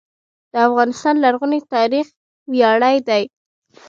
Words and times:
د 0.51 0.53
افغانستان 0.67 1.15
لرغونی 1.23 1.59
تاریخ 1.75 2.05
ویاړلی 2.51 2.97
دی 3.07 3.23